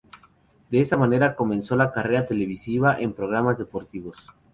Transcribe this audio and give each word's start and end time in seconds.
De 0.71 0.81
esta 0.81 0.97
manera 0.97 1.35
comenzó 1.35 1.75
la 1.75 1.91
carrera 1.91 2.25
televisiva 2.25 2.99
en 2.99 3.13
programas 3.13 3.59
deportivos. 3.59 4.17